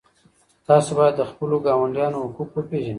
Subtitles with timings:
[0.67, 2.89] تاسو باید د خپلو ګاونډیانو حقوق وپېژنئ.